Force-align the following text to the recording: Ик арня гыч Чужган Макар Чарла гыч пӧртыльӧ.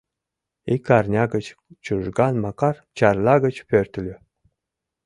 Ик 0.73 0.85
арня 0.97 1.23
гыч 1.33 1.45
Чужган 1.85 2.35
Макар 2.43 2.75
Чарла 2.97 3.35
гыч 3.45 3.55
пӧртыльӧ. 3.69 4.15